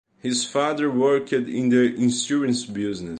His 0.17 0.43
father 0.43 0.89
worked 0.89 1.31
in 1.31 1.69
the 1.69 1.93
insurance 1.95 2.65
business. 2.65 3.09